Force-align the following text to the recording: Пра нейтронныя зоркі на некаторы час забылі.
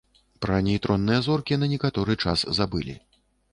Пра 0.45 0.55
нейтронныя 0.67 1.19
зоркі 1.27 1.59
на 1.65 1.69
некаторы 1.75 2.19
час 2.27 2.47
забылі. 2.61 2.99